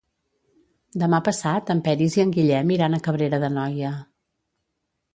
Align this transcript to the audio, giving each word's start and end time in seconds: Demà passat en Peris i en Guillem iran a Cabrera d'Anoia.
Demà 1.03 1.19
passat 1.27 1.69
en 1.75 1.85
Peris 1.89 2.17
i 2.21 2.25
en 2.25 2.33
Guillem 2.39 2.75
iran 2.79 2.99
a 2.99 3.03
Cabrera 3.11 3.43
d'Anoia. 3.47 3.97